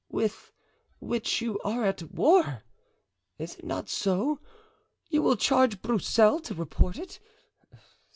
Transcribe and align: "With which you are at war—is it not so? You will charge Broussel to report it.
"With 0.09 0.51
which 0.99 1.41
you 1.43 1.59
are 1.63 1.85
at 1.85 2.11
war—is 2.11 3.53
it 3.53 3.63
not 3.63 3.87
so? 3.87 4.39
You 5.11 5.21
will 5.21 5.35
charge 5.37 5.83
Broussel 5.83 6.39
to 6.39 6.55
report 6.55 6.97
it. 6.97 7.19